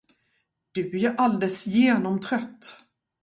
Du 0.73 0.89
är 0.89 0.95
ju 0.97 1.09
alldeles 1.17 1.67
genomtrött. 1.67 2.77